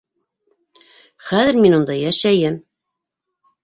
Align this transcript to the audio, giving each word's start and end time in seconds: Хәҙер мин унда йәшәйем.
Хәҙер 1.27 1.61
мин 1.67 1.79
унда 1.81 2.01
йәшәйем. 2.03 2.61